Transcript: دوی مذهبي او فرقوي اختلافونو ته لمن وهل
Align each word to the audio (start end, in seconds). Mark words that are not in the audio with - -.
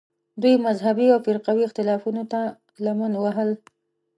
دوی 0.41 0.55
مذهبي 0.67 1.07
او 1.13 1.19
فرقوي 1.27 1.63
اختلافونو 1.67 2.23
ته 2.31 2.41
لمن 2.85 3.11
وهل 3.23 3.49